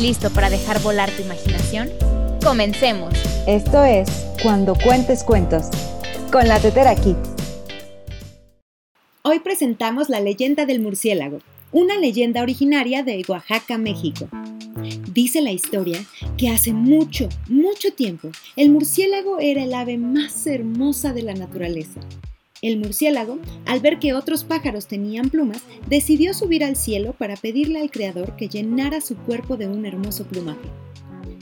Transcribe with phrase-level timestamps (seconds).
[0.00, 1.90] listo para dejar volar tu imaginación?
[2.42, 3.14] Comencemos.
[3.46, 4.08] Esto es
[4.42, 5.66] Cuando Cuentes Cuentos,
[6.32, 7.30] con la Tetera Kids.
[9.22, 11.38] Hoy presentamos la leyenda del murciélago,
[11.72, 14.28] una leyenda originaria de Oaxaca, México.
[15.12, 16.04] Dice la historia
[16.36, 22.00] que hace mucho, mucho tiempo, el murciélago era el ave más hermosa de la naturaleza.
[22.64, 27.78] El murciélago, al ver que otros pájaros tenían plumas, decidió subir al cielo para pedirle
[27.78, 30.70] al Creador que llenara su cuerpo de un hermoso plumaje.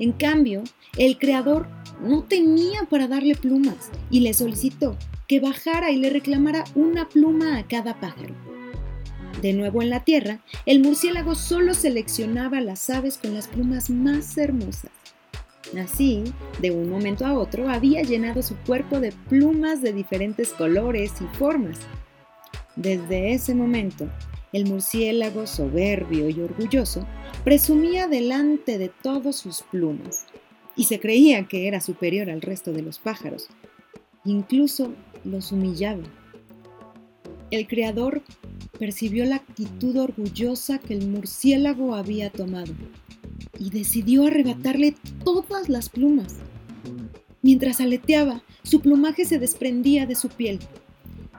[0.00, 0.64] En cambio,
[0.98, 1.68] el Creador
[2.02, 4.96] no tenía para darle plumas y le solicitó
[5.28, 8.34] que bajara y le reclamara una pluma a cada pájaro.
[9.40, 14.36] De nuevo en la tierra, el murciélago solo seleccionaba las aves con las plumas más
[14.36, 14.90] hermosas.
[15.78, 16.24] Así,
[16.60, 21.36] de un momento a otro, había llenado su cuerpo de plumas de diferentes colores y
[21.36, 21.78] formas.
[22.76, 24.08] Desde ese momento,
[24.52, 27.06] el murciélago, soberbio y orgulloso,
[27.44, 30.26] presumía delante de todos sus plumas
[30.76, 33.48] y se creía que era superior al resto de los pájaros.
[34.24, 34.92] Incluso
[35.24, 36.04] los humillaba.
[37.50, 38.22] El creador
[38.78, 42.72] percibió la actitud orgullosa que el murciélago había tomado
[43.58, 46.36] y decidió arrebatarle todas las plumas.
[47.42, 50.60] Mientras aleteaba, su plumaje se desprendía de su piel.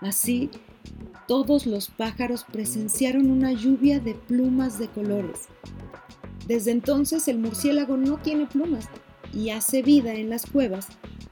[0.00, 0.50] Así,
[1.26, 5.48] todos los pájaros presenciaron una lluvia de plumas de colores.
[6.46, 8.88] Desde entonces el murciélago no tiene plumas
[9.32, 10.88] y hace vida en las cuevas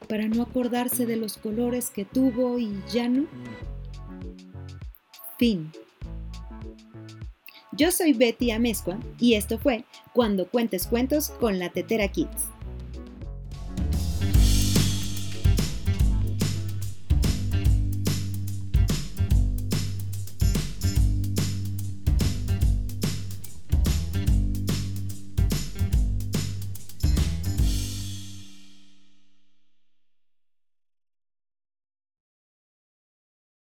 [0.08, 3.26] para no acordarse de los colores que tuvo y ya no.
[5.38, 5.70] Fin.
[7.74, 12.50] Yo soy Betty Amezcua y esto fue Cuando Cuentes Cuentos con la Tetera Kids.